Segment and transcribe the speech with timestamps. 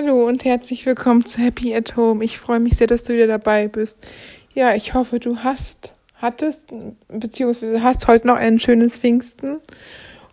[0.00, 2.22] Hallo und herzlich willkommen zu Happy at Home.
[2.24, 3.98] Ich freue mich sehr, dass du wieder dabei bist.
[4.54, 6.72] Ja, ich hoffe, du hast, hattest,
[7.08, 9.58] beziehungsweise hast heute noch ein schönes Pfingsten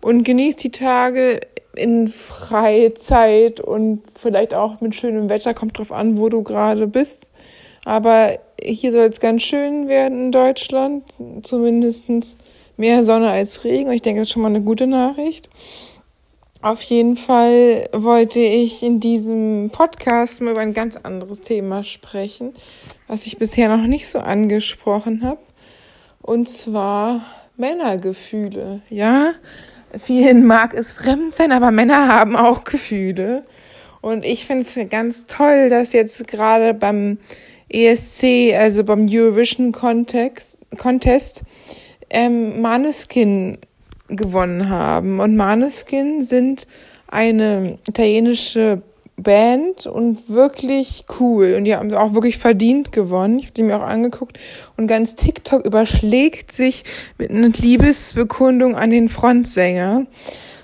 [0.04, 1.40] und genießt die Tage
[1.76, 5.56] in Freizeit und vielleicht auch mit schönem Wetter.
[5.56, 7.32] Kommt drauf an, wo du gerade bist.
[7.86, 11.06] Aber hier soll es ganz schön werden in Deutschland.
[11.42, 12.06] Zumindest
[12.78, 13.92] mehr Sonne als Regen.
[13.92, 15.50] Ich denke, das ist schon mal eine gute Nachricht.
[16.66, 22.56] Auf jeden Fall wollte ich in diesem Podcast mal über ein ganz anderes Thema sprechen,
[23.08, 25.38] was ich bisher noch nicht so angesprochen habe.
[26.24, 27.24] Und zwar
[27.56, 28.82] Männergefühle.
[28.90, 29.34] Ja,
[29.96, 33.44] vielen mag es fremd sein, aber Männer haben auch Gefühle.
[34.02, 37.20] Und ich finde es ganz toll, dass jetzt gerade beim
[37.70, 41.44] ESC, also beim Eurovision Contest, Contest
[42.10, 43.60] ähm, Maneskin
[44.08, 45.20] gewonnen haben.
[45.20, 46.68] Und Maneskin sind
[47.08, 48.82] eine italienische
[49.18, 51.56] Band und wirklich cool.
[51.58, 53.40] Und die haben auch wirklich verdient gewonnen.
[53.40, 54.40] Ich habe die mir auch angeguckt.
[54.76, 56.84] Und ganz TikTok überschlägt sich
[57.18, 60.06] mit einer Liebesbekundung an den Frontsänger.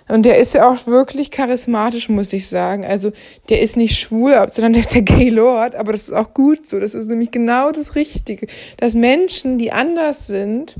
[0.10, 2.84] Und der ist ja auch wirklich charismatisch, muss ich sagen.
[2.84, 3.14] Also
[3.48, 5.76] der ist nicht schwul, sondern der ist der Gay Lord.
[5.76, 6.82] Aber das ist auch gut so.
[6.82, 8.48] Das ist nämlich genau das Richtige.
[8.76, 10.76] Dass Menschen, die anders sind,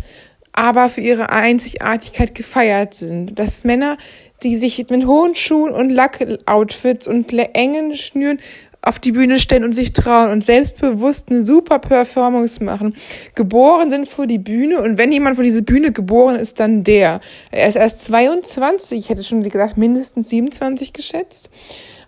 [0.54, 3.38] aber für ihre Einzigartigkeit gefeiert sind.
[3.40, 3.98] Dass Männer,
[4.44, 8.40] die sich mit hohen Schuhen und Lackoutfits und engen Schnüren
[8.84, 12.96] auf die Bühne stellen und sich trauen und selbstbewusst eine super Performance machen.
[13.36, 17.22] Geboren sind vor die Bühne und wenn jemand vor diese Bühne geboren ist, dann der.
[17.52, 21.50] Er ist erst 22, ich hätte schon gesagt mindestens 27 geschätzt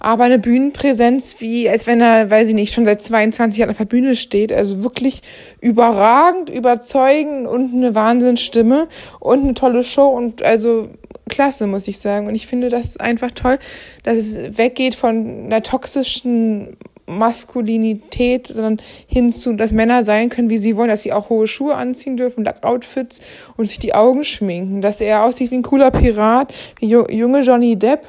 [0.04, 3.78] aber eine Bühnenpräsenz wie, als wenn er, weiß ich nicht, schon seit 22 Jahren auf
[3.78, 4.52] der Bühne steht.
[4.52, 5.22] Also wirklich
[5.62, 8.90] überragend, überzeugend und eine Wahnsinnsstimme
[9.22, 10.90] und eine tolle Show und also
[11.30, 12.28] klasse, muss ich sagen.
[12.28, 13.59] Und ich finde das einfach toll,
[14.04, 20.58] dass es weggeht von einer toxischen Maskulinität, sondern hin zu, dass Männer sein können, wie
[20.58, 23.22] sie wollen, dass sie auch hohe Schuhe anziehen dürfen, Outfits
[23.56, 27.78] und sich die Augen schminken, dass er aussieht wie ein cooler Pirat, wie junge Johnny
[27.78, 28.06] Depp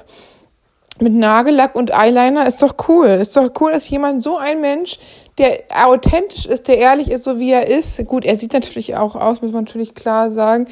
[1.00, 3.06] mit Nagellack und Eyeliner ist doch cool.
[3.06, 4.98] Ist doch cool, dass jemand so ein Mensch,
[5.38, 8.06] der authentisch ist, der ehrlich ist, so wie er ist.
[8.06, 10.68] Gut, er sieht natürlich auch aus, muss man natürlich klar sagen,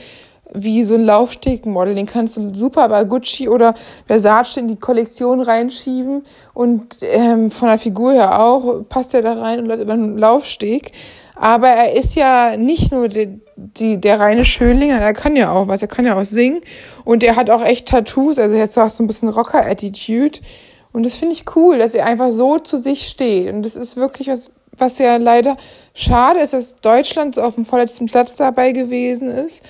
[0.55, 1.95] wie so ein Laufstegenmodel.
[1.95, 3.75] Den kannst du super bei Gucci oder
[4.07, 6.23] Versace in die Kollektion reinschieben
[6.55, 10.19] und ähm, von der Figur her auch passt er da rein und läuft über einen
[10.19, 10.93] Laufsteg.
[11.43, 15.67] Aber er ist ja nicht nur die, die, der reine Schönling, er kann ja auch
[15.67, 16.61] was, er kann ja auch singen.
[17.05, 20.39] Und er hat auch echt Tattoos, also er hat auch so ein bisschen Rocker-Attitude.
[20.93, 23.53] Und das finde ich cool, dass er einfach so zu sich steht.
[23.53, 25.57] Und das ist wirklich was, was ja leider
[25.95, 29.65] schade ist, dass Deutschland so auf dem vorletzten Platz dabei gewesen ist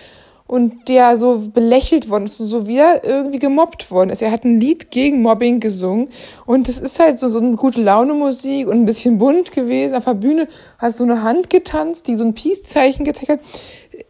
[0.52, 4.20] und der so belächelt worden ist und so wieder irgendwie gemobbt worden ist.
[4.20, 6.10] Er hat ein Lied gegen Mobbing gesungen
[6.44, 9.94] und das ist halt so, so eine gute Laune Musik und ein bisschen bunt gewesen.
[9.94, 13.40] Auf der Bühne hat so eine Hand getanzt, die so ein Peace-Zeichen gezeigt hat.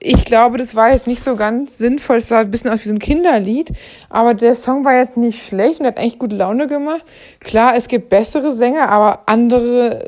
[0.00, 2.16] Ich glaube, das war jetzt nicht so ganz sinnvoll.
[2.16, 3.70] Es sah ein bisschen aus wie so ein Kinderlied,
[4.10, 7.04] aber der Song war jetzt nicht schlecht und hat eigentlich gute Laune gemacht.
[7.38, 10.00] Klar, es gibt bessere Sänger, aber andere,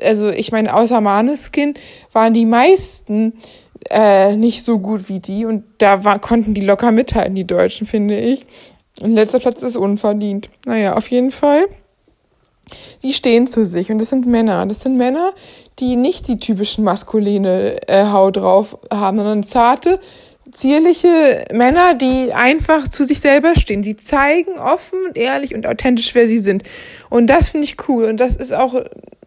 [0.00, 1.74] also ich meine, außer Maneskin
[2.12, 3.32] waren die meisten
[3.92, 7.86] äh, nicht so gut wie die und da war, konnten die locker mithalten, die Deutschen,
[7.86, 8.46] finde ich.
[9.00, 10.50] Und letzter Platz ist unverdient.
[10.66, 11.64] Naja, auf jeden Fall.
[13.02, 14.64] Die stehen zu sich und das sind Männer.
[14.66, 15.32] Das sind Männer,
[15.78, 20.00] die nicht die typischen maskuline äh, Haut drauf haben, sondern zarte,
[20.50, 23.82] zierliche Männer, die einfach zu sich selber stehen.
[23.82, 26.62] Die zeigen offen, ehrlich und authentisch, wer sie sind.
[27.10, 28.04] Und das finde ich cool.
[28.04, 28.74] Und das ist auch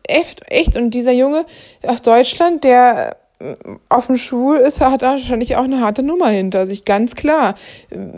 [0.08, 0.76] echt, echt.
[0.76, 1.46] Und dieser Junge
[1.86, 3.18] aus Deutschland, der
[3.90, 7.56] offen schwul ist, hat er wahrscheinlich auch eine harte Nummer hinter sich, ganz klar.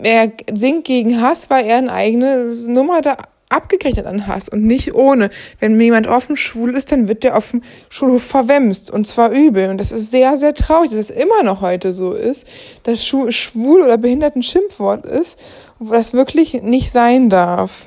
[0.02, 3.16] Er singt gegen Hass, weil er eine eigene Nummer da
[3.48, 5.30] abgekriegt hat an Hass und nicht ohne.
[5.58, 9.70] Wenn jemand offen schwul ist, dann wird der auf dem Schulhof verwemst und zwar übel.
[9.70, 12.46] Und das ist sehr, sehr traurig, dass es immer noch heute so ist,
[12.82, 15.38] dass schwul oder behindert ein Schimpfwort ist,
[15.78, 17.86] was wirklich nicht sein darf.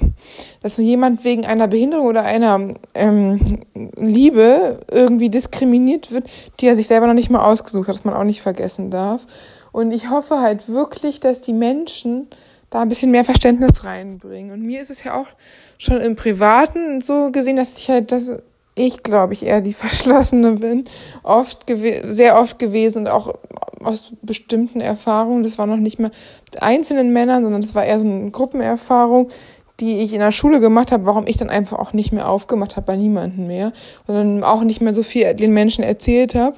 [0.62, 3.63] Dass jemand wegen einer Behinderung oder einer ähm,
[3.95, 6.30] Liebe irgendwie diskriminiert wird,
[6.60, 9.25] die er sich selber noch nicht mal ausgesucht hat, dass man auch nicht vergessen darf.
[9.71, 12.27] Und ich hoffe halt wirklich, dass die Menschen
[12.69, 14.51] da ein bisschen mehr Verständnis reinbringen.
[14.51, 15.27] Und mir ist es ja auch
[15.77, 18.31] schon im Privaten so gesehen, dass ich halt, dass
[18.75, 20.86] ich glaube ich eher die Verschlossene bin,
[21.24, 21.65] oft
[22.06, 23.36] sehr oft gewesen und auch
[23.86, 25.44] aus bestimmten Erfahrungen.
[25.44, 26.12] Das war noch nicht mehr
[26.60, 29.30] einzelnen Männern, sondern das war eher so eine Gruppenerfahrung,
[29.80, 32.75] die ich in der Schule gemacht habe, warum ich dann einfach auch nicht mehr aufgemacht
[32.75, 33.74] habe bei niemandem mehr
[34.07, 36.56] dann auch nicht mehr so viel den Menschen erzählt habe.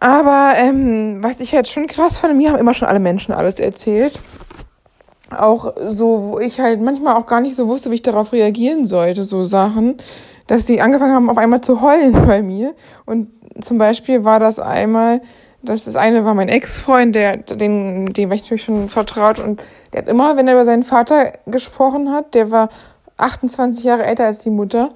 [0.00, 3.58] Aber ähm, was ich jetzt schon krass fand, mir haben immer schon alle Menschen alles
[3.58, 4.18] erzählt.
[5.30, 8.86] auch so, wo ich halt manchmal auch gar nicht so wusste, wie ich darauf reagieren
[8.86, 9.96] sollte, so Sachen,
[10.46, 12.74] dass die angefangen haben, auf einmal zu heulen bei mir.
[13.06, 13.28] Und
[13.60, 15.22] zum Beispiel war das einmal,
[15.64, 19.62] das, das eine war mein Ex-Freund, der, den, dem war ich natürlich schon vertraut und
[19.92, 22.68] der hat immer, wenn er über seinen Vater gesprochen hat, der war
[23.16, 24.88] 28 Jahre älter als die Mutter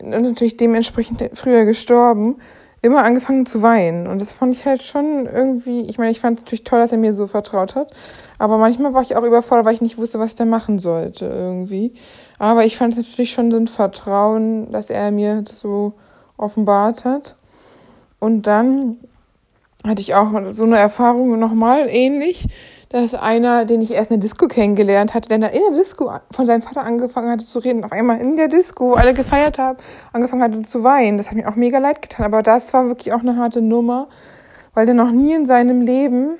[0.00, 2.36] und natürlich dementsprechend früher gestorben,
[2.82, 4.06] immer angefangen zu weinen.
[4.06, 6.92] Und das fand ich halt schon irgendwie, ich meine, ich fand es natürlich toll, dass
[6.92, 7.92] er mir so vertraut hat,
[8.38, 11.92] aber manchmal war ich auch überfordert, weil ich nicht wusste, was da machen sollte irgendwie.
[12.38, 15.92] Aber ich fand es natürlich schon so ein Vertrauen, dass er mir das so
[16.38, 17.36] offenbart hat.
[18.18, 18.96] Und dann
[19.86, 22.46] hatte ich auch so eine Erfahrung nochmal ähnlich,
[22.90, 26.46] dass einer, den ich erst in der Disco kennengelernt hatte, der in der Disco von
[26.46, 29.78] seinem Vater angefangen hatte zu reden, auf einmal in der Disco, alle gefeiert haben,
[30.12, 31.16] angefangen hatte zu weinen.
[31.16, 32.26] Das hat mir auch mega leid getan.
[32.26, 34.08] Aber das war wirklich auch eine harte Nummer,
[34.74, 36.36] weil der noch nie in seinem Leben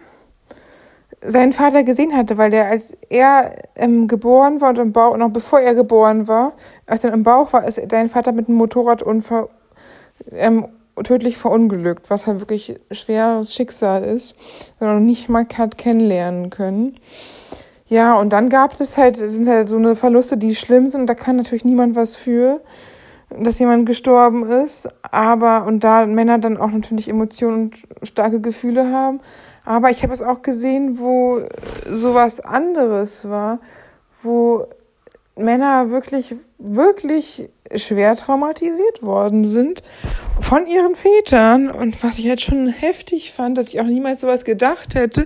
[1.22, 5.28] seinen Vater gesehen hatte, weil der, als er ähm, geboren war und im Bauch, noch
[5.28, 6.54] bevor er geboren war,
[6.86, 9.48] als er im Bauch war, ist dein Vater mit einem Motorradunfall
[10.32, 10.66] ähm,
[11.02, 14.34] tödlich verunglückt, was halt wirklich schweres Schicksal ist,
[14.78, 16.98] sondern nicht mal hat kennenlernen können.
[17.86, 21.14] Ja, und dann gab es halt, sind halt so eine Verluste, die schlimm sind, da
[21.14, 22.60] kann natürlich niemand was für,
[23.30, 28.92] dass jemand gestorben ist, aber, und da Männer dann auch natürlich Emotionen und starke Gefühle
[28.92, 29.20] haben,
[29.64, 31.40] aber ich habe es auch gesehen, wo
[31.88, 33.58] sowas anderes war,
[34.22, 34.66] wo
[35.36, 39.82] Männer wirklich, wirklich schwer traumatisiert worden sind
[40.40, 41.70] von ihren Vätern.
[41.70, 45.24] Und was ich halt schon heftig fand, dass ich auch niemals sowas gedacht hätte.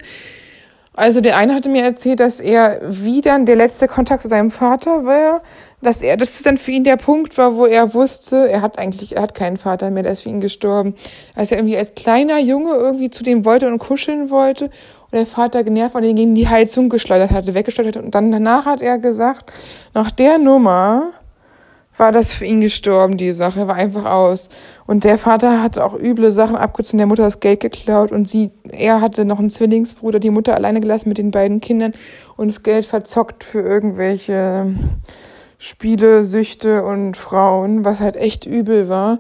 [0.96, 4.52] Also der eine hatte mir erzählt, dass er wie dann der letzte Kontakt zu seinem
[4.52, 5.42] Vater war,
[5.82, 9.16] dass er, das dann für ihn der Punkt war, wo er wusste, er hat eigentlich,
[9.16, 10.94] er hat keinen Vater mehr, der ist für ihn gestorben.
[11.34, 15.26] Als er irgendwie als kleiner Junge irgendwie zu dem wollte und kuscheln wollte und der
[15.26, 18.80] Vater genervt und ihn gegen die Heizung geschleudert hatte, weggeschleudert hat und dann danach hat
[18.80, 19.52] er gesagt,
[19.94, 21.12] nach der Nummer
[21.96, 24.48] war das für ihn gestorben, die Sache, war einfach aus.
[24.86, 28.50] Und der Vater hatte auch üble Sachen abgezogen, der Mutter das Geld geklaut und sie,
[28.70, 31.92] er hatte noch einen Zwillingsbruder, die Mutter alleine gelassen mit den beiden Kindern
[32.36, 34.74] und das Geld verzockt für irgendwelche
[35.58, 39.18] Spiele, Süchte und Frauen, was halt echt übel war.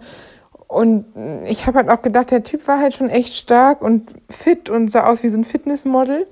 [0.66, 1.04] Und
[1.46, 4.90] ich habe halt auch gedacht, der Typ war halt schon echt stark und fit und
[4.90, 6.26] sah aus wie so ein Fitnessmodel.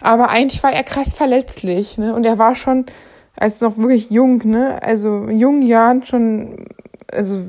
[0.00, 2.14] Aber eigentlich war er krass verletzlich, ne?
[2.14, 2.86] Und er war schon,
[3.38, 4.82] als noch wirklich jung, ne?
[4.82, 6.66] Also in jungen Jahren schon,
[7.12, 7.40] also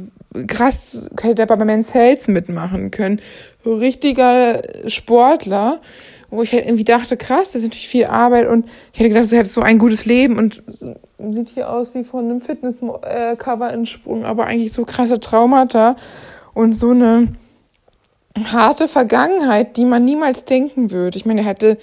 [0.48, 3.20] krass, hätte er bei Men's Health mitmachen können.
[3.64, 5.80] So richtiger Sportler
[6.32, 9.28] wo ich halt irgendwie dachte, krass, das ist natürlich viel Arbeit und ich hätte gedacht,
[9.28, 14.26] sie hat so ein gutes Leben und sieht hier aus wie von einem Fitness-Cover entsprungen,
[14.26, 15.96] aber eigentlich so krasse Traumata
[16.54, 17.30] und so eine
[18.46, 21.18] harte Vergangenheit, die man niemals denken würde.
[21.18, 21.78] Ich meine, er hatte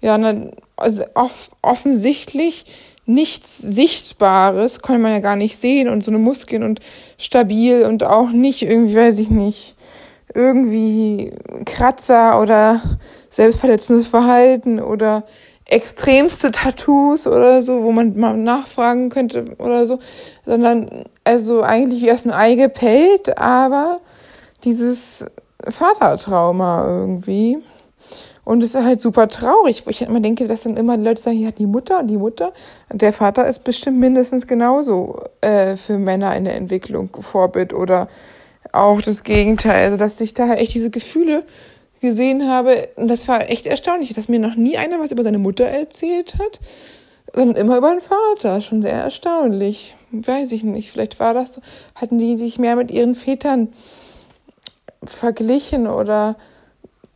[0.00, 2.64] ja eine, also off offensichtlich
[3.04, 6.80] nichts Sichtbares, konnte man ja gar nicht sehen und so eine Muskeln und
[7.18, 9.76] stabil und auch nicht irgendwie, weiß ich nicht,
[10.34, 11.32] irgendwie
[11.66, 12.80] Kratzer oder
[13.28, 15.24] selbstverletzendes Verhalten oder
[15.66, 19.98] extremste Tattoos oder so, wo man mal nachfragen könnte oder so,
[20.44, 23.98] sondern also eigentlich aus dem Ei gepellt, aber
[24.64, 25.24] dieses
[25.66, 27.58] Vatertrauma irgendwie.
[28.44, 31.04] Und es ist halt super traurig, wo ich halt immer denke, dass dann immer die
[31.04, 32.52] Leute sagen, ja, die Mutter und die Mutter.
[32.92, 38.08] Der Vater ist bestimmt mindestens genauso äh, für Männer in der Entwicklung Vorbild oder
[38.72, 39.84] auch das Gegenteil.
[39.84, 41.44] Also, dass sich da halt echt diese Gefühle
[42.00, 45.38] gesehen habe, und das war echt erstaunlich, dass mir noch nie einer was über seine
[45.38, 46.58] Mutter erzählt hat,
[47.34, 48.60] sondern immer über den Vater.
[48.60, 49.94] Schon sehr erstaunlich.
[50.10, 50.90] Weiß ich nicht.
[50.90, 51.60] Vielleicht war das,
[51.94, 53.68] hatten die sich mehr mit ihren Vätern
[55.04, 56.36] verglichen oder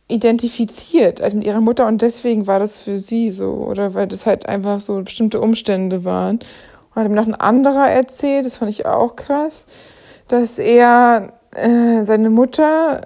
[0.07, 4.25] identifiziert als mit ihrer Mutter und deswegen war das für sie so oder weil das
[4.25, 6.39] halt einfach so bestimmte Umstände waren.
[6.89, 9.65] Und hat ihm noch ein anderer erzählt, das fand ich auch krass,
[10.27, 13.01] dass er äh, seine Mutter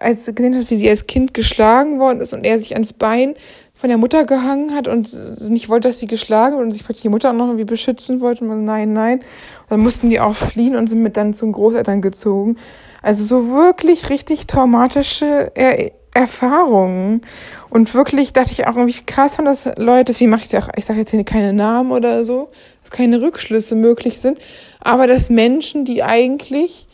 [0.00, 3.34] als gesehen hat, wie sie als Kind geschlagen worden ist und er sich ans Bein
[3.74, 5.12] von der Mutter gehangen hat und
[5.50, 8.42] nicht wollte, dass sie geschlagen wird und sich die Mutter auch noch irgendwie beschützen wollte
[8.42, 9.18] und man, nein, nein.
[9.18, 12.56] Und dann mussten die auch fliehen und sind mit dann zu den Großeltern gezogen.
[13.02, 17.22] Also so wirklich richtig traumatische er Erfahrungen.
[17.68, 20.68] Und wirklich dachte ich auch irgendwie krass von das Leute, deswegen mache ich ja auch,
[20.76, 22.48] ich sage jetzt hier keine Namen oder so,
[22.82, 24.38] dass keine Rückschlüsse möglich sind,
[24.80, 26.86] aber dass Menschen, die eigentlich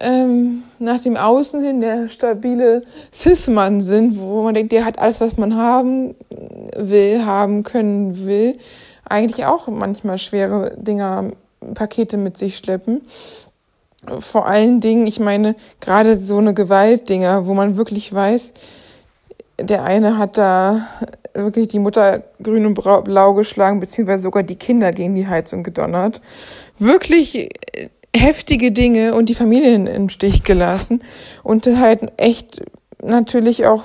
[0.00, 2.82] ähm, nach dem Außen hin der stabile
[3.12, 6.14] Cis-Mann sind, wo man denkt, der hat alles, was man haben
[6.76, 8.58] will, haben können will,
[9.08, 11.32] eigentlich auch manchmal schwere Dinger,
[11.74, 13.02] Pakete mit sich schleppen.
[14.18, 18.52] Vor allen Dingen, ich meine, gerade so eine Gewaltdinger, wo man wirklich weiß,
[19.60, 20.88] der eine hat da
[21.34, 26.20] wirklich die Mutter grün und blau geschlagen, beziehungsweise sogar die Kinder gegen die Heizung gedonnert.
[26.78, 27.48] Wirklich äh,
[28.14, 31.02] heftige Dinge und die Familien im Stich gelassen
[31.42, 32.62] und halt echt
[33.02, 33.84] natürlich auch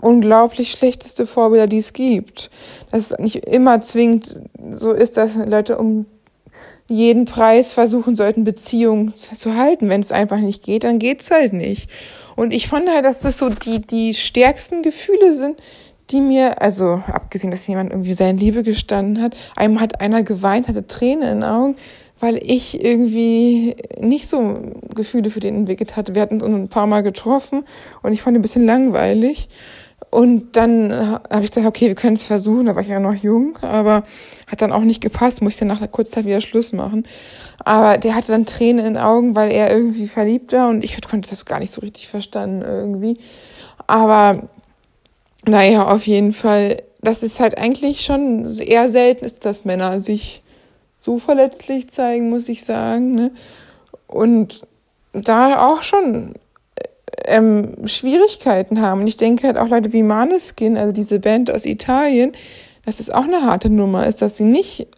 [0.00, 2.50] unglaublich schlechteste Vorbilder, die es gibt.
[2.90, 4.36] Dass es nicht immer zwingend
[4.72, 6.06] so ist, dass Leute um
[6.88, 9.88] jeden Preis versuchen sollten, Beziehungen zu halten.
[9.88, 11.90] Wenn es einfach nicht geht, dann geht's halt nicht.
[12.34, 15.60] Und ich fand halt, dass das so die, die stärksten Gefühle sind,
[16.10, 20.68] die mir, also abgesehen, dass jemand irgendwie seine Liebe gestanden hat, einem hat einer geweint,
[20.68, 21.76] hatte Tränen in den Augen,
[22.20, 24.58] weil ich irgendwie nicht so
[24.94, 26.14] Gefühle für den entwickelt hatte.
[26.14, 27.64] Wir hatten uns ein paar Mal getroffen
[28.02, 29.48] und ich fand ihn ein bisschen langweilig.
[30.10, 32.66] Und dann habe ich gesagt, okay, wir können es versuchen.
[32.66, 34.04] Da war ich ja noch jung, aber
[34.46, 35.42] hat dann auch nicht gepasst.
[35.42, 37.06] Musste nach einer kurzen Zeit wieder Schluss machen.
[37.64, 40.98] Aber der hatte dann Tränen in den Augen, weil er irgendwie verliebt war und ich
[41.02, 43.14] konnte das gar nicht so richtig verstanden irgendwie.
[43.86, 44.48] Aber
[45.46, 50.42] naja, auf jeden Fall, das ist halt eigentlich schon eher selten ist, dass Männer sich
[50.98, 53.14] so verletzlich zeigen, muss ich sagen.
[53.14, 53.30] Ne?
[54.06, 54.66] Und
[55.12, 56.34] da auch schon
[57.24, 59.02] ähm, Schwierigkeiten haben.
[59.02, 62.32] Und ich denke halt auch Leute wie Maneskin, also diese Band aus Italien,
[62.84, 64.88] dass es auch eine harte Nummer ist, dass sie nicht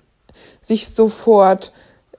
[0.62, 1.72] sich sofort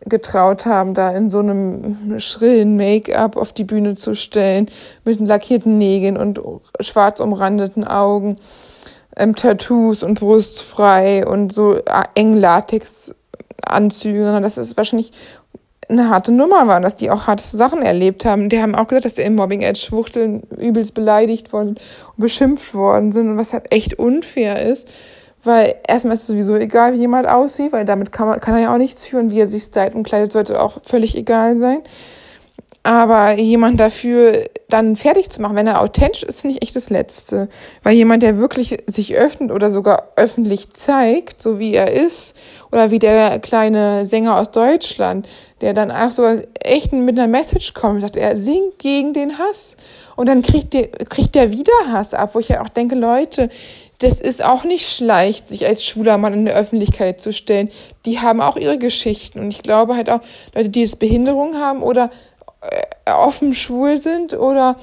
[0.05, 4.67] getraut haben, da in so einem schrillen Make-up auf die Bühne zu stellen,
[5.05, 6.39] mit lackierten Nägeln und
[6.79, 8.37] schwarz umrandeten Augen,
[9.15, 11.83] ähm, Tattoos und brustfrei und so äh,
[12.15, 14.39] eng Latex-Anzüge.
[14.41, 15.11] Das ist wahrscheinlich
[15.91, 18.49] eine harte Nummer war, dass die auch harte Sachen erlebt haben.
[18.49, 21.79] Die haben auch gesagt, dass sie im Mobbing Edge Schwuchteln übelst beleidigt worden und
[22.17, 24.87] beschimpft worden sind und was halt echt unfair ist.
[25.43, 28.61] Weil erstmal ist es sowieso egal, wie jemand aussieht, weil damit kann, man, kann er
[28.61, 29.31] ja auch nichts führen.
[29.31, 31.79] Wie er sich stylt und kleidet, sollte auch völlig egal sein.
[32.83, 36.89] Aber jemand dafür dann fertig zu machen, wenn er authentisch ist, finde ich echt das
[36.89, 37.47] Letzte.
[37.83, 42.35] Weil jemand, der wirklich sich öffnet oder sogar öffentlich zeigt, so wie er ist,
[42.71, 45.27] oder wie der kleine Sänger aus Deutschland,
[45.59, 49.75] der dann auch sogar echt mit einer Message kommt, sagt, er singt gegen den Hass.
[50.15, 53.49] Und dann kriegt der, kriegt der wieder Hass ab, wo ich ja auch denke, Leute,
[53.99, 57.69] das ist auch nicht leicht, sich als schwuler Mann in der Öffentlichkeit zu stellen.
[58.05, 59.39] Die haben auch ihre Geschichten.
[59.39, 60.21] Und ich glaube halt auch,
[60.55, 62.09] Leute, die jetzt Behinderung haben oder
[63.05, 64.77] offen schwul sind oder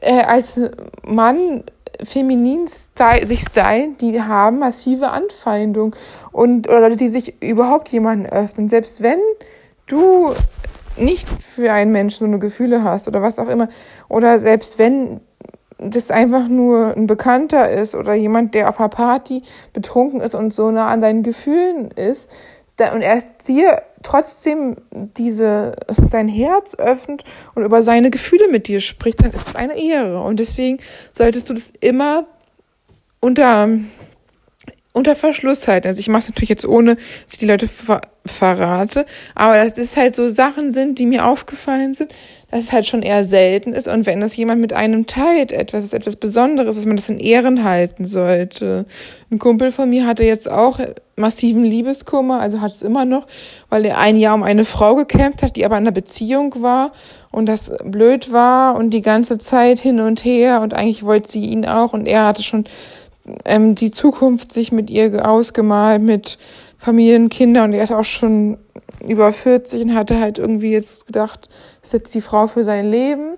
[0.00, 0.60] äh, als
[1.02, 1.64] Mann
[2.02, 5.94] feminin style, sich stylen, die haben massive Anfeindung
[6.32, 8.68] und oder die sich überhaupt jemanden öffnen.
[8.68, 9.20] Selbst wenn
[9.86, 10.34] du
[10.96, 13.68] nicht für einen Menschen so eine Gefühle hast oder was auch immer
[14.08, 15.20] oder selbst wenn
[15.78, 19.42] das einfach nur ein Bekannter ist oder jemand, der auf einer Party
[19.72, 22.30] betrunken ist und so nah an deinen Gefühlen ist,
[22.90, 25.72] und er dir trotzdem diese,
[26.10, 27.24] dein Herz öffnet
[27.54, 30.20] und über seine Gefühle mit dir spricht, dann ist es eine Ehre.
[30.22, 30.78] Und deswegen
[31.12, 32.26] solltest du das immer
[33.20, 33.68] unter,
[34.92, 35.88] unter Verschluss halten.
[35.88, 39.74] Also ich mache es natürlich jetzt ohne, dass ich die Leute ver verrate, aber dass
[39.74, 42.12] das halt so Sachen sind, die mir aufgefallen sind,
[42.52, 45.82] dass es halt schon eher selten ist und wenn das jemand mit einem teilt, etwas
[45.82, 48.86] ist etwas Besonderes, dass man das in Ehren halten sollte.
[49.28, 50.78] Ein Kumpel von mir hatte jetzt auch
[51.16, 53.26] massiven Liebeskummer, also hat es immer noch,
[53.70, 56.92] weil er ein Jahr um eine Frau gekämpft hat, die aber in einer Beziehung war
[57.32, 61.44] und das blöd war und die ganze Zeit hin und her und eigentlich wollte sie
[61.44, 62.66] ihn auch und er hatte schon
[63.44, 66.38] ähm, die Zukunft sich mit ihr ausgemalt, mit
[66.78, 68.58] Familien, Kinder und er ist auch schon
[69.06, 71.48] über 40 und hatte halt irgendwie jetzt gedacht,
[71.82, 73.36] ist jetzt die Frau für sein Leben.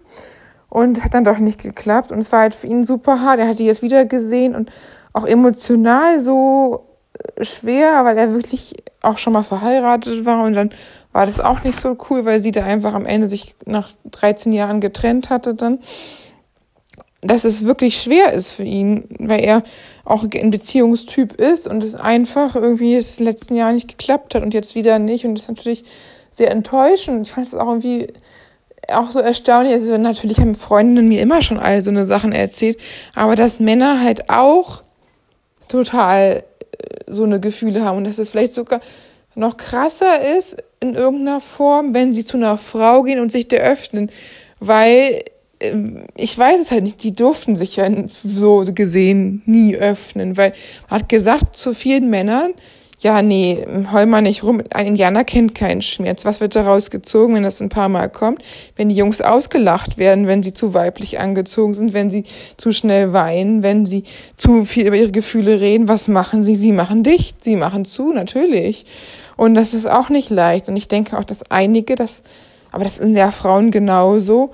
[0.69, 2.11] Und hat dann doch nicht geklappt.
[2.11, 3.39] Und es war halt für ihn super hart.
[3.39, 4.73] Er hat die jetzt wieder gesehen und
[5.13, 6.89] auch emotional so
[7.37, 10.43] äh, schwer, weil er wirklich auch schon mal verheiratet war.
[10.43, 10.71] Und dann
[11.13, 14.53] war das auch nicht so cool, weil sie da einfach am Ende sich nach 13
[14.53, 15.79] Jahren getrennt hatte dann.
[17.27, 19.63] Dass es wirklich schwer ist für ihn, weil er
[20.05, 24.53] auch ein Beziehungstyp ist und es einfach irgendwie es letzten Jahren nicht geklappt hat und
[24.53, 25.85] jetzt wieder nicht und das ist natürlich
[26.31, 27.27] sehr enttäuschend.
[27.27, 28.09] Ich fand es auch irgendwie
[28.89, 29.73] auch so erstaunlich.
[29.73, 32.79] Also natürlich haben Freundinnen mir immer schon all so eine Sachen erzählt,
[33.15, 34.83] aber dass Männer halt auch
[35.69, 38.81] total äh, so eine Gefühle haben und dass es vielleicht sogar
[39.35, 43.63] noch krasser ist in irgendeiner Form, wenn sie zu einer Frau gehen und sich der
[43.63, 44.11] öffnen,
[44.61, 45.23] weil
[46.17, 47.89] ich weiß es halt nicht, die durften sich ja
[48.25, 50.53] so gesehen nie öffnen, weil
[50.89, 52.53] man hat gesagt zu vielen Männern,
[53.01, 56.25] ja, nee, heul mal nicht rum, ein Indianer kennt keinen Schmerz.
[56.25, 58.43] Was wird daraus gezogen, wenn das ein paar Mal kommt?
[58.77, 62.25] Wenn die Jungs ausgelacht werden, wenn sie zu weiblich angezogen sind, wenn sie
[62.57, 64.05] zu schnell weinen, wenn sie
[64.37, 66.57] zu viel über ihre Gefühle reden, was machen sie?
[66.57, 68.87] Sie machen dicht, sie machen zu, natürlich.
[69.37, 70.71] Und das ist auch nicht leicht.
[70.71, 72.23] Und ich denke auch, dass einige das,
[72.73, 74.53] aber das sind ja Frauen genauso,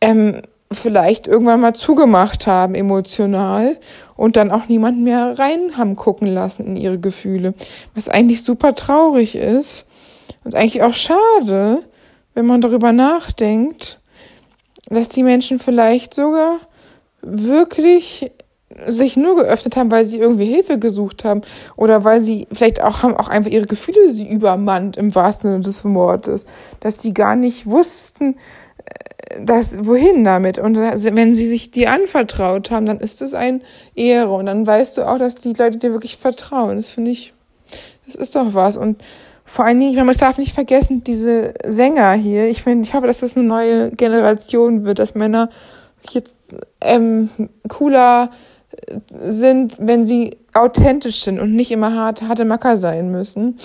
[0.00, 0.42] ähm,
[0.72, 3.76] vielleicht irgendwann mal zugemacht haben emotional
[4.16, 7.54] und dann auch niemand mehr rein haben gucken lassen in ihre Gefühle,
[7.94, 9.86] was eigentlich super traurig ist
[10.44, 11.82] und eigentlich auch schade,
[12.34, 14.00] wenn man darüber nachdenkt,
[14.88, 16.58] dass die Menschen vielleicht sogar
[17.22, 18.30] wirklich
[18.86, 21.42] sich nur geöffnet haben, weil sie irgendwie Hilfe gesucht haben
[21.76, 25.62] oder weil sie vielleicht auch haben auch einfach ihre Gefühle sie übermannt im wahrsten Sinne
[25.62, 26.44] des Wortes,
[26.78, 28.36] dass die gar nicht wussten,
[29.44, 30.58] das wohin damit?
[30.58, 33.62] Und wenn sie sich dir anvertraut haben, dann ist das ein
[33.94, 34.32] Ehre.
[34.32, 36.76] Und dann weißt du auch, dass die Leute dir wirklich vertrauen.
[36.76, 37.32] Das finde ich,
[38.06, 38.76] das ist doch was.
[38.76, 39.02] Und
[39.44, 43.20] vor allen Dingen, man darf nicht vergessen, diese Sänger hier, ich finde, ich hoffe, dass
[43.20, 45.50] das eine neue Generation wird, dass Männer
[46.12, 46.34] jetzt
[46.80, 47.30] ähm,
[47.68, 48.30] cooler
[49.12, 53.58] sind, wenn sie authentisch sind und nicht immer hart, harte Macker sein müssen,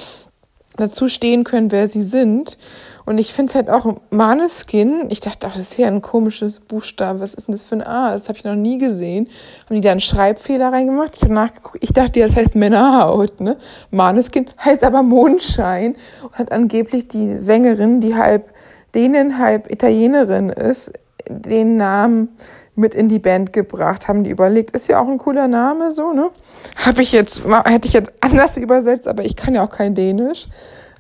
[0.78, 2.58] dazu stehen können, wer sie sind.
[3.06, 6.60] Und ich finde es halt auch Maneskin, ich dachte, ach, das ist ja ein komisches
[6.60, 8.14] Buchstabe, was ist denn das für ein A?
[8.14, 9.28] Das habe ich noch nie gesehen.
[9.66, 11.16] Haben die da einen Schreibfehler reingemacht?
[11.16, 13.58] Ich habe nachgeguckt, ich dachte, ja, das heißt Männerhaut, ne?
[13.92, 18.50] Maneskin heißt aber Mondschein und hat angeblich die Sängerin, die halb
[18.96, 20.92] Dänen, halb Italienerin ist,
[21.28, 22.30] den Namen
[22.76, 26.12] mit in die Band gebracht, haben die überlegt, ist ja auch ein cooler Name, so,
[26.12, 26.30] ne?
[26.76, 30.48] Habe ich jetzt, hätte ich jetzt anders übersetzt, aber ich kann ja auch kein Dänisch.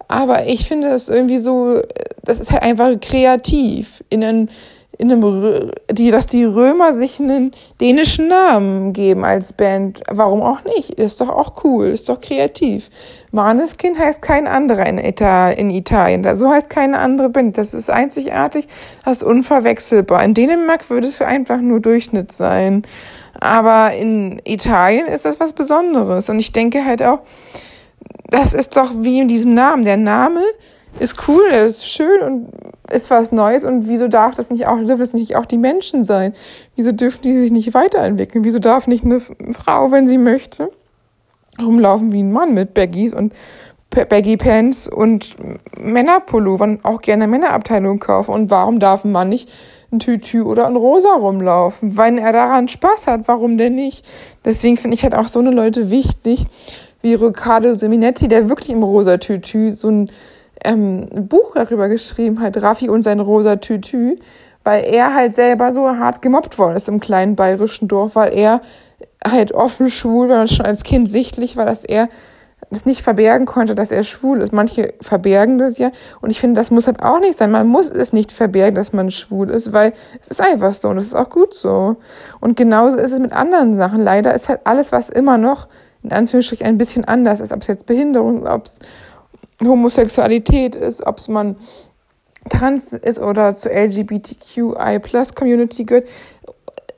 [0.07, 1.81] Aber ich finde es irgendwie so,
[2.23, 4.03] das ist halt einfach kreativ.
[4.09, 4.49] In einen,
[4.97, 10.01] in einem, die, dass die Römer sich einen dänischen Namen geben als Band.
[10.09, 10.91] Warum auch nicht?
[10.91, 12.89] Ist doch auch cool, ist doch kreativ.
[13.31, 16.25] Maneskin heißt kein anderer in, Ita in Italien.
[16.37, 17.57] So heißt keine andere Band.
[17.57, 18.67] Das ist einzigartig,
[19.03, 20.23] das ist unverwechselbar.
[20.23, 22.83] In Dänemark würde es für einfach nur Durchschnitt sein.
[23.39, 26.29] Aber in Italien ist das was Besonderes.
[26.29, 27.19] Und ich denke halt auch,
[28.29, 29.85] das ist doch wie in diesem Namen.
[29.85, 30.41] Der Name
[30.99, 32.49] ist cool, ist schön und
[32.91, 36.03] ist was Neues und wieso darf das nicht auch, dürfen das nicht auch die Menschen
[36.03, 36.33] sein?
[36.75, 38.43] Wieso dürfen die sich nicht weiterentwickeln?
[38.43, 40.71] Wieso darf nicht eine Frau, wenn sie möchte,
[41.59, 43.33] rumlaufen wie ein Mann mit Baggies und
[43.89, 45.35] Baggy Pants und
[45.79, 48.31] Männerpullovern auch gerne Männerabteilung kaufen?
[48.31, 49.49] Und warum darf ein Mann nicht
[49.91, 51.97] ein Tütü oder ein Rosa rumlaufen?
[51.97, 54.05] Wenn er daran Spaß hat, warum denn nicht?
[54.43, 56.45] Deswegen finde ich halt auch so eine Leute wichtig,
[57.01, 60.09] wie Riccardo Seminetti, der wirklich im rosa Tütü so ein
[60.63, 64.15] ähm, ein Buch darüber geschrieben hat, Raffi und sein rosa Tütü,
[64.63, 68.61] weil er halt selber so hart gemobbt worden ist im kleinen bayerischen Dorf, weil er
[69.29, 72.09] halt offen schwul war, schon als Kind sichtlich war, dass er
[72.71, 74.51] das nicht verbergen konnte, dass er schwul ist.
[74.51, 75.91] Manche verbergen das ja.
[76.21, 77.51] Und ich finde, das muss halt auch nicht sein.
[77.51, 80.97] Man muss es nicht verbergen, dass man schwul ist, weil es ist einfach so und
[80.97, 81.97] es ist auch gut so.
[82.39, 84.01] Und genauso ist es mit anderen Sachen.
[84.01, 85.67] Leider ist halt alles, was immer noch
[86.03, 88.79] in Anführungsstrichen ein bisschen anders ist, ob es jetzt Behinderung, ob es
[89.63, 91.57] Homosexualität ist, ob es man
[92.49, 96.07] trans ist oder zur LGBTQI Plus Community gehört,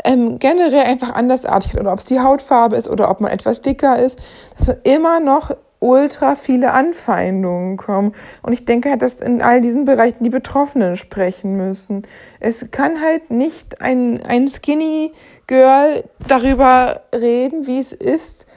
[0.03, 3.99] ähm, generell einfach andersartig oder ob es die Hautfarbe ist oder ob man etwas dicker
[3.99, 4.19] ist,
[4.57, 8.13] dass immer noch ultra viele Anfeindungen kommen.
[8.41, 12.03] Und ich denke halt, dass in all diesen Bereichen die Betroffenen sprechen müssen.
[12.39, 15.13] Es kann halt nicht ein, ein Skinny
[15.45, 18.47] Girl darüber reden, wie es ist,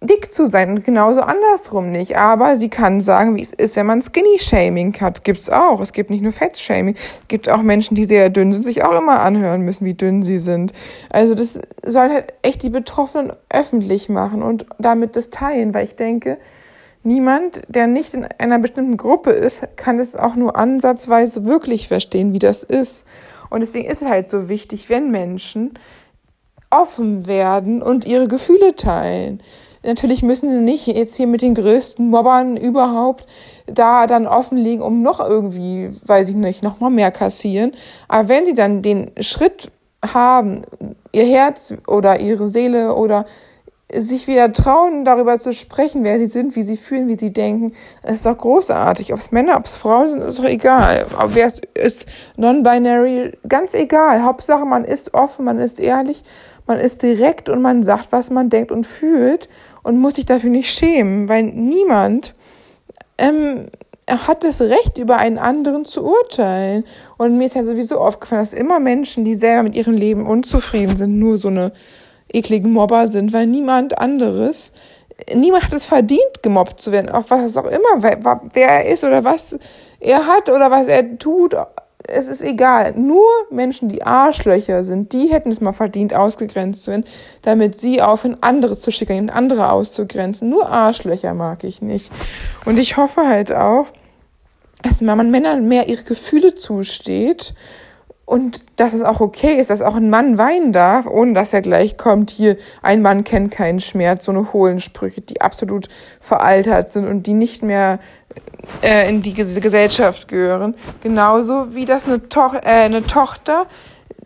[0.00, 2.16] dick zu sein und genauso andersrum nicht.
[2.16, 5.24] Aber sie kann sagen, wie es ist, wenn man Skinny-Shaming hat.
[5.24, 5.80] Gibt's auch.
[5.80, 6.94] Es gibt nicht nur Fett-Shaming.
[6.94, 10.22] Es gibt auch Menschen, die sehr dünn sind, sich auch immer anhören müssen, wie dünn
[10.22, 10.72] sie sind.
[11.10, 15.96] Also das soll halt echt die Betroffenen öffentlich machen und damit das teilen, weil ich
[15.96, 16.38] denke,
[17.02, 22.32] niemand, der nicht in einer bestimmten Gruppe ist, kann es auch nur ansatzweise wirklich verstehen,
[22.32, 23.06] wie das ist.
[23.50, 25.78] Und deswegen ist es halt so wichtig, wenn Menschen
[26.70, 29.42] offen werden und ihre Gefühle teilen.
[29.82, 33.26] Natürlich müssen sie nicht jetzt hier mit den größten Mobbern überhaupt
[33.66, 37.72] da dann offenlegen, um noch irgendwie, weiß ich nicht, noch mal mehr kassieren.
[38.08, 39.70] Aber wenn sie dann den Schritt
[40.04, 40.62] haben,
[41.12, 43.24] ihr Herz oder ihre Seele oder
[43.92, 47.72] sich wieder trauen, darüber zu sprechen, wer sie sind, wie sie fühlen, wie sie denken,
[48.02, 49.14] das ist doch großartig.
[49.14, 51.06] Ob es Männer, ob es Frauen sind, ist doch egal.
[51.18, 54.22] Ob wer es ist, non-binary, ganz egal.
[54.22, 56.22] Hauptsache, man ist offen, man ist ehrlich,
[56.68, 59.48] man ist direkt und man sagt, was man denkt und fühlt
[59.82, 62.34] und muss sich dafür nicht schämen, weil niemand
[63.18, 63.66] ähm,
[64.08, 66.84] hat das Recht, über einen anderen zu urteilen.
[67.18, 70.96] Und mir ist ja sowieso aufgefallen, dass immer Menschen, die selber mit ihrem Leben unzufrieden
[70.96, 71.72] sind, nur so eine
[72.32, 74.72] ekligen Mobber sind, weil niemand anderes,
[75.34, 79.04] niemand hat es verdient, gemobbt zu werden, auch was auch immer, wer, wer er ist
[79.04, 79.56] oder was
[80.00, 81.54] er hat oder was er tut,
[82.08, 82.94] es ist egal.
[82.96, 87.04] Nur Menschen, die Arschlöcher sind, die hätten es mal verdient, ausgegrenzt zu werden,
[87.42, 90.48] damit sie aufhören, andere zu schicken und andere auszugrenzen.
[90.48, 92.10] Nur Arschlöcher mag ich nicht.
[92.64, 93.86] Und ich hoffe halt auch,
[94.82, 97.54] dass man Männern mehr ihre Gefühle zusteht
[98.28, 101.62] und dass es auch okay ist, dass auch ein Mann weinen darf, ohne dass er
[101.62, 105.88] gleich kommt, hier, ein Mann kennt keinen Schmerz, so eine hohlen Sprüche, die absolut
[106.20, 108.00] veraltert sind und die nicht mehr
[108.82, 110.74] äh, in die Gesellschaft gehören.
[111.02, 113.66] Genauso wie das eine, to äh, eine Tochter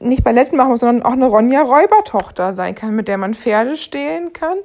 [0.01, 3.77] nicht Ballett machen muss, sondern auch eine Ronja Räubertochter sein kann, mit der man Pferde
[3.77, 4.57] stehlen kann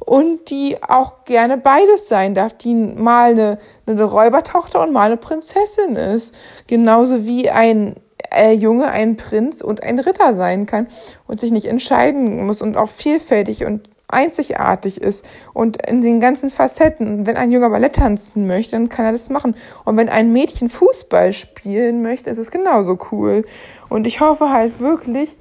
[0.00, 5.18] und die auch gerne beides sein darf, die mal eine, eine Räubertochter und mal eine
[5.18, 6.34] Prinzessin ist.
[6.66, 7.94] Genauso wie ein
[8.34, 10.86] äh, Junge ein Prinz und ein Ritter sein kann
[11.26, 16.50] und sich nicht entscheiden muss und auch vielfältig und einzigartig ist und in den ganzen
[16.50, 17.26] Facetten.
[17.26, 19.54] Wenn ein Junge Ballett tanzen möchte, dann kann er das machen.
[19.84, 23.44] Und wenn ein Mädchen Fußball spielen möchte, ist es genauso cool.
[23.88, 25.36] Und ich hoffe halt wirklich,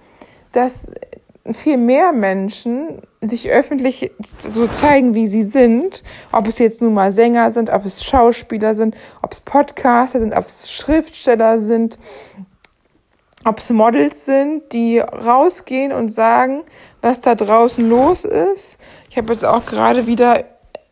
[0.53, 0.91] dass
[1.51, 4.11] viel mehr Menschen sich öffentlich
[4.47, 8.73] so zeigen, wie sie sind, ob es jetzt nun mal Sänger sind, ob es Schauspieler
[8.73, 11.97] sind, ob es Podcaster sind, ob es Schriftsteller sind,
[13.45, 16.63] ob es Models sind, die rausgehen und sagen,
[17.01, 18.77] was da draußen los ist.
[19.09, 20.43] Ich habe jetzt auch gerade wieder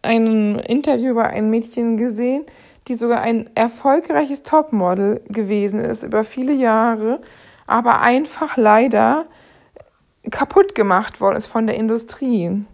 [0.01, 2.45] ein Interview über ein Mädchen gesehen,
[2.87, 7.21] die sogar ein erfolgreiches Topmodel gewesen ist über viele Jahre,
[7.67, 9.25] aber einfach leider
[10.31, 12.65] kaputt gemacht worden ist von der Industrie.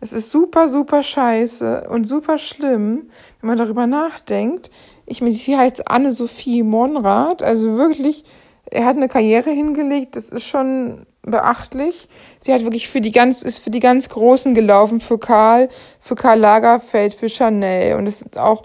[0.00, 4.70] Es ist super, super scheiße und super schlimm, wenn man darüber nachdenkt.
[5.06, 8.24] Ich meine, sie heißt Anne-Sophie Monrad, also wirklich
[8.70, 12.08] er hat eine Karriere hingelegt, das ist schon beachtlich.
[12.38, 15.68] Sie hat wirklich für die ganz, ist für die ganz Großen gelaufen, für Karl,
[16.00, 17.96] für Karl Lagerfeld, für Chanel.
[17.96, 18.62] Und das ist auch,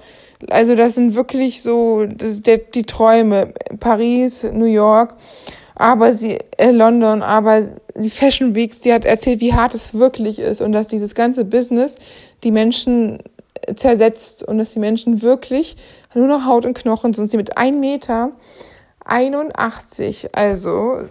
[0.50, 3.54] also das sind wirklich so das der, die Träume.
[3.80, 5.16] Paris, New York,
[5.76, 10.40] aber sie, äh, London, aber die Fashion Weeks, die hat erzählt, wie hart es wirklich
[10.40, 11.96] ist und dass dieses ganze Business
[12.44, 13.20] die Menschen
[13.76, 15.76] zersetzt und dass die Menschen wirklich
[16.14, 17.32] nur noch Haut und Knochen sind.
[17.32, 18.32] Sie mit einem Meter
[19.06, 21.08] 81, also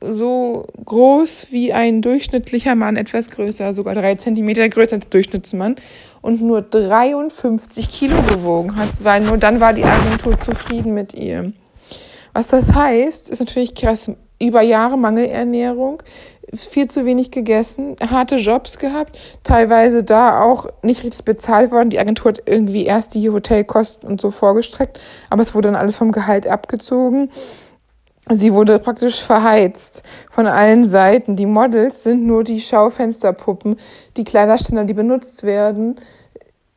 [0.00, 5.76] so groß wie ein durchschnittlicher Mann, etwas größer, sogar drei Zentimeter größer als Durchschnittsmann
[6.22, 11.52] und nur 53 Kilo gewogen hat, weil nur dann war die Agentur zufrieden mit ihr.
[12.32, 14.10] Was das heißt, ist natürlich krass.
[14.40, 16.00] Über Jahre Mangelernährung,
[16.54, 21.90] viel zu wenig gegessen, harte Jobs gehabt, teilweise da auch nicht richtig bezahlt worden.
[21.90, 24.98] Die Agentur hat irgendwie erst die Hotelkosten und so vorgestreckt,
[25.30, 27.30] aber es wurde dann alles vom Gehalt abgezogen.
[28.30, 31.36] Sie wurde praktisch verheizt von allen Seiten.
[31.36, 33.76] Die Models sind nur die Schaufensterpuppen,
[34.16, 35.98] die Kleiderständer, die benutzt werden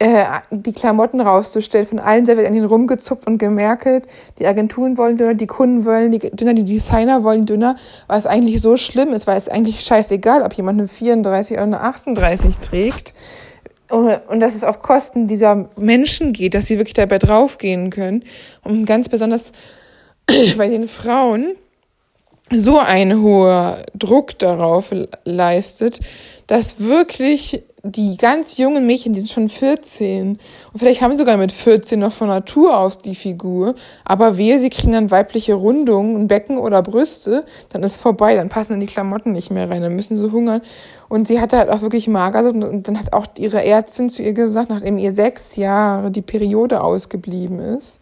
[0.01, 1.85] äh, die Klamotten rauszustellen.
[1.85, 4.05] Von allen wird an den rumgezupft und gemerkelt.
[4.39, 7.75] Die Agenturen wollen dünner, die Kunden wollen die dünner, die Designer wollen dünner,
[8.07, 11.81] was eigentlich so schlimm ist, weil es eigentlich scheißegal, ob jemand eine 34 oder eine
[11.81, 13.13] 38 trägt.
[13.89, 18.23] Und dass es auf Kosten dieser Menschen geht, dass sie wirklich dabei draufgehen können.
[18.63, 19.51] Und ganz besonders
[20.57, 21.53] bei den Frauen
[22.49, 24.91] so ein hoher Druck darauf
[25.25, 25.99] leistet,
[26.47, 30.37] dass wirklich die ganz jungen Mädchen, die sind schon 14
[30.71, 33.73] und vielleicht haben sie sogar mit 14 noch von Natur aus die Figur,
[34.05, 38.49] aber wehe, sie kriegen dann weibliche Rundungen, ein Becken oder Brüste, dann ist vorbei, dann
[38.49, 40.61] passen dann die Klamotten nicht mehr rein, dann müssen sie hungern.
[41.09, 44.33] Und sie hatte halt auch wirklich mager und dann hat auch ihre Ärztin zu ihr
[44.33, 47.99] gesagt, nachdem ihr sechs Jahre die Periode ausgeblieben ist,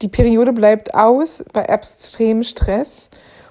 [0.00, 3.10] die Periode bleibt aus bei extremem Stress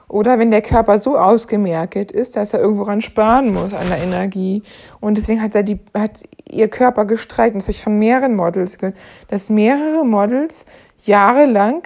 [0.10, 4.00] oder wenn der Körper so ausgemerkt ist, dass er irgendwo ran sparen muss an der
[4.00, 4.63] Energie.
[5.00, 7.54] Und deswegen hat er die, hat ihr Körper gestreikt.
[7.54, 10.65] Und das habe ich von mehreren Models gehört, dass mehrere Models
[11.06, 11.84] jahrelang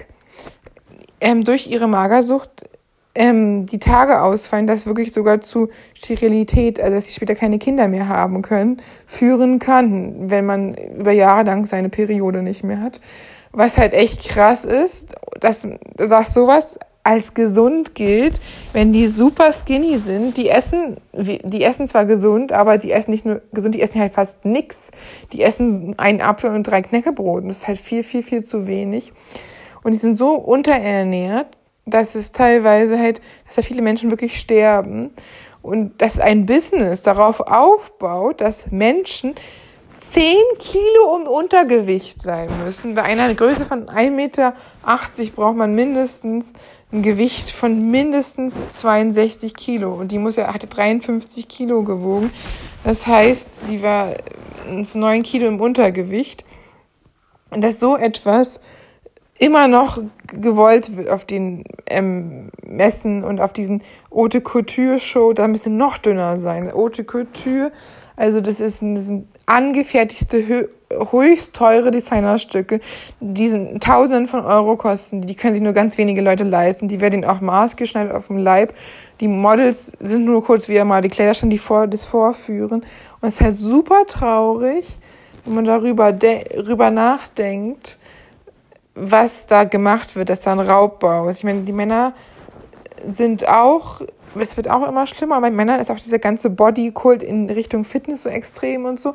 [1.19, 2.69] ähm, durch ihre Magersucht
[3.13, 7.89] ähm, die Tage ausfallen, dass wirklich sogar zu Sterilität, also dass sie später keine Kinder
[7.89, 13.01] mehr haben können, führen kann, wenn man über Jahre lang seine Periode nicht mehr hat.
[13.51, 18.39] Was halt echt krass ist, dass, dass sowas als gesund gilt,
[18.71, 20.37] wenn die super skinny sind.
[20.37, 24.13] Die essen, die essen zwar gesund, aber die essen nicht nur gesund, die essen halt
[24.13, 24.89] fast nix.
[25.33, 27.43] Die essen einen Apfel und drei Knäckebrot.
[27.45, 29.11] das ist halt viel, viel, viel zu wenig.
[29.83, 35.11] Und die sind so unterernährt, dass es teilweise halt, dass da viele Menschen wirklich sterben.
[35.61, 39.35] Und dass ein Business darauf aufbaut, dass Menschen
[39.97, 42.95] 10 Kilo um Untergewicht sein müssen.
[42.95, 44.55] Bei einer Größe von 1,80 Meter
[45.35, 46.53] braucht man mindestens
[46.91, 49.93] ein Gewicht von mindestens 62 Kilo.
[49.93, 52.31] Und die muss ja, hatte 53 Kilo gewogen.
[52.83, 54.13] Das heißt, sie war
[54.67, 56.45] 9 Kilo im Untergewicht.
[57.49, 58.59] Und dass so etwas
[59.39, 63.81] immer noch gewollt wird auf den ähm, Messen und auf diesen
[64.13, 66.71] Haute Couture Show, da müssen noch dünner sein.
[66.71, 67.71] Haute Couture,
[68.15, 70.69] also das ist ein, das sind angefertigte,
[71.11, 72.79] höchst teure Designerstücke,
[73.19, 77.01] die sind Tausenden von Euro kosten, die können sich nur ganz wenige Leute leisten, die
[77.01, 78.73] werden auch maßgeschneidert auf dem Leib.
[79.19, 82.83] Die Models sind nur kurz wieder mal die Kleiderstand, die vor, das vorführen.
[83.21, 84.87] Und es ist halt super traurig,
[85.45, 87.97] wenn man darüber, darüber nachdenkt,
[88.95, 91.39] was da gemacht wird, dass da ein Raubbau ist.
[91.39, 92.13] Ich meine, die Männer
[93.09, 94.01] sind auch,
[94.41, 98.23] es wird auch immer schlimmer, bei Männern ist auch dieser ganze Bodykult in Richtung Fitness
[98.23, 99.13] so extrem und so.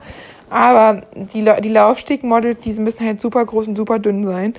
[0.50, 4.54] Aber die, die Laufstegmodels, die müssen halt super groß und super dünn sein.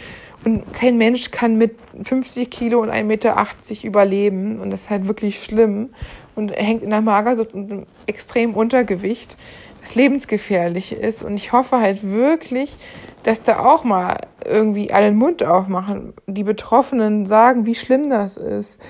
[0.46, 3.48] Und kein Mensch kann mit 50 Kilo und 1,80 Meter
[3.84, 4.60] überleben.
[4.60, 5.90] Und das ist halt wirklich schlimm.
[6.36, 9.36] Und hängt in der Magersucht und einem extremen Untergewicht,
[9.82, 11.24] das lebensgefährlich ist.
[11.24, 12.78] Und ich hoffe halt wirklich,
[13.24, 16.14] dass da auch mal irgendwie alle den Mund aufmachen.
[16.28, 18.82] Die Betroffenen sagen, wie schlimm das ist.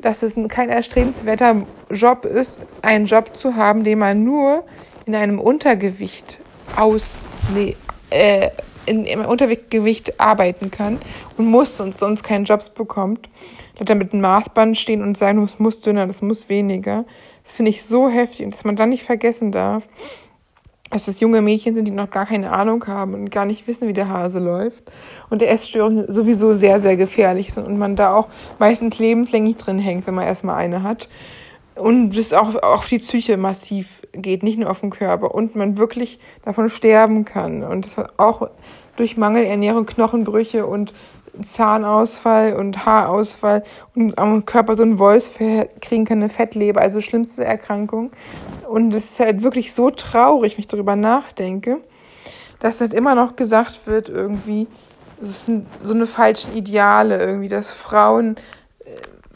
[0.00, 4.64] Dass es kein erstrebenswerter Job ist, einen Job zu haben, den man nur
[5.06, 6.38] in einem Untergewicht
[6.76, 7.76] aus, nee,
[8.10, 8.50] äh,
[8.86, 10.98] in, im Untergewicht arbeiten kann
[11.36, 13.28] und muss und sonst keinen Jobs bekommt.
[13.78, 17.04] Leute mit einem Maßband stehen und sagen, es muss dünner, das muss weniger.
[17.44, 19.88] Das finde ich so heftig und dass man dann nicht vergessen darf,
[20.90, 23.88] dass es junge Mädchen sind, die noch gar keine Ahnung haben und gar nicht wissen,
[23.88, 24.84] wie der Hase läuft.
[25.28, 29.78] Und der Essstörung sowieso sehr, sehr gefährlich sind und man da auch meistens lebenslänglich drin
[29.78, 31.08] hängt, wenn man erstmal eine hat.
[31.74, 35.34] Und es auch auf die Psyche massiv geht, nicht nur auf den Körper.
[35.34, 37.62] Und man wirklich davon sterben kann.
[37.62, 38.50] Und das hat auch
[38.96, 40.92] durch Mangelernährung Knochenbrüche und
[41.42, 43.62] Zahnausfall und Haarausfall
[43.94, 45.38] und am Körper so ein Wolf
[45.80, 48.10] kriegen kann, eine Fettleber, also schlimmste Erkrankung.
[48.68, 51.78] Und es ist halt wirklich so traurig, wenn ich darüber nachdenke,
[52.60, 54.66] dass halt immer noch gesagt wird, irgendwie,
[55.22, 58.36] es sind so eine falschen Ideale, irgendwie, dass Frauen
[58.84, 58.90] äh,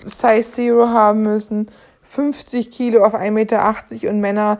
[0.04, 1.68] Size Zero haben müssen,
[2.02, 4.58] 50 Kilo auf 1,80 Meter und Männer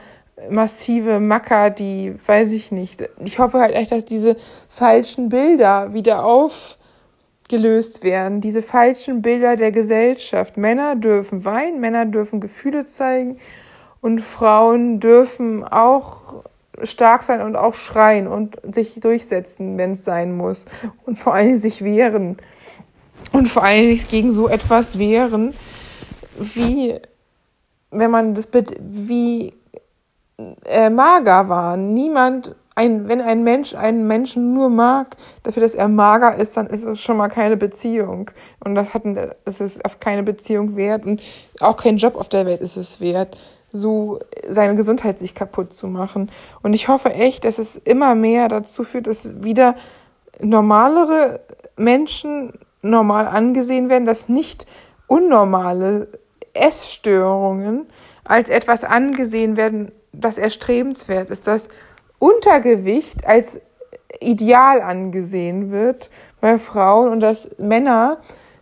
[0.51, 3.09] massive Macker, die, weiß ich nicht.
[3.25, 4.37] Ich hoffe halt echt, dass diese
[4.69, 6.79] falschen Bilder wieder auf
[7.53, 8.41] gelöst werden.
[8.41, 10.57] Diese falschen Bilder der Gesellschaft.
[10.57, 13.37] Männer dürfen weinen, Männer dürfen Gefühle zeigen
[14.01, 16.45] und Frauen dürfen auch
[16.83, 20.65] stark sein und auch schreien und sich durchsetzen, wenn es sein muss.
[21.05, 22.39] Und vor allem sich wehren.
[23.33, 25.53] Und vor allem sich gegen so etwas wehren,
[26.39, 26.95] wie
[27.91, 28.49] wenn man das
[28.81, 29.53] wie
[30.65, 31.93] äh, mager waren.
[31.93, 36.67] Niemand ein, wenn ein Mensch einen Menschen nur mag, dafür, dass er mager ist, dann
[36.67, 38.31] ist es schon mal keine Beziehung.
[38.61, 39.03] Und das hat,
[39.45, 41.21] es ist auf keine Beziehung wert und
[41.61, 43.39] auch kein Job auf der Welt ist es wert,
[43.73, 46.31] so seine Gesundheit sich kaputt zu machen.
[46.63, 49.77] Und ich hoffe echt, dass es immer mehr dazu führt, dass wieder
[50.41, 51.41] normalere
[51.77, 54.67] Menschen normal angesehen werden, dass nicht
[55.07, 56.09] unnormale
[56.53, 57.87] Essstörungen
[58.25, 61.69] als etwas angesehen werden, das erstrebenswert ist, dass
[62.23, 63.61] Untergewicht als
[64.21, 66.09] ideal angesehen wird
[66.41, 68.19] bei Frauen und dass Männer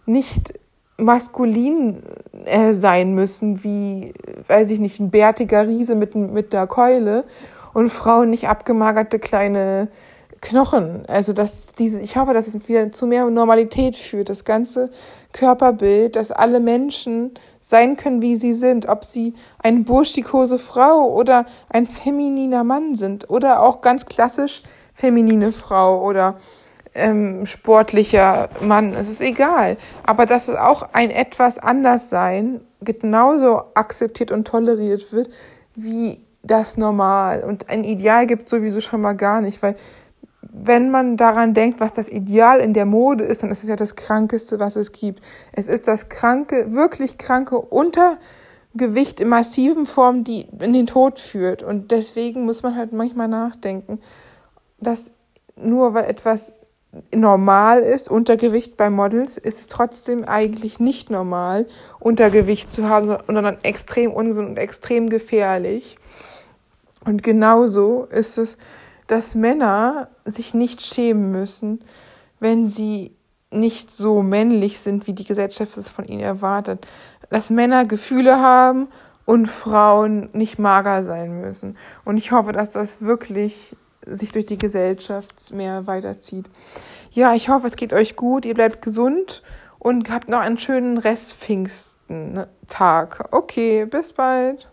[0.07, 0.55] nicht
[0.96, 2.03] maskulin
[2.46, 4.14] äh, sein müssen, wie,
[4.49, 7.25] weiß ich nicht, ein bärtiger Riese mit, mit der Keule
[7.75, 9.88] und Frauen nicht abgemagerte kleine
[10.40, 11.05] Knochen.
[11.07, 14.29] Also dass diese, ich hoffe, dass es wieder zu mehr Normalität führt.
[14.29, 14.90] Das ganze
[15.33, 21.46] Körperbild, dass alle Menschen sein können, wie sie sind, ob sie eine burschikose Frau oder
[21.70, 24.62] ein femininer Mann sind oder auch ganz klassisch
[24.94, 26.37] feminine Frau oder
[26.94, 28.94] ähm, sportlicher Mann.
[28.94, 29.76] Es ist egal.
[30.05, 35.29] Aber dass es auch ein etwas anders sein genauso akzeptiert und toleriert wird
[35.74, 37.44] wie das Normal.
[37.44, 39.76] Und ein Ideal gibt sowieso schon mal gar nicht, weil
[40.52, 43.76] wenn man daran denkt, was das Ideal in der Mode ist, dann ist es ja
[43.76, 45.20] das Krankeste, was es gibt.
[45.52, 51.62] Es ist das kranke, wirklich kranke Untergewicht in massiven Form, die in den Tod führt.
[51.62, 54.00] Und deswegen muss man halt manchmal nachdenken,
[54.80, 55.12] dass
[55.56, 56.54] nur weil etwas
[57.14, 61.66] normal ist, Untergewicht bei Models, ist es trotzdem eigentlich nicht normal,
[62.00, 65.96] Untergewicht zu haben, sondern extrem ungesund und extrem gefährlich.
[67.04, 68.58] Und genauso ist es,
[69.11, 71.85] dass Männer sich nicht schämen müssen,
[72.38, 73.16] wenn sie
[73.51, 76.87] nicht so männlich sind, wie die Gesellschaft es von ihnen erwartet.
[77.29, 78.88] Dass Männer Gefühle haben
[79.25, 81.77] und Frauen nicht mager sein müssen.
[82.05, 86.49] Und ich hoffe, dass das wirklich sich durch die Gesellschaft mehr weiterzieht.
[87.11, 89.42] Ja, ich hoffe, es geht euch gut, ihr bleibt gesund
[89.81, 93.29] und habt noch einen schönen Rest Pfingsten Tag.
[93.33, 94.70] Okay, bis bald.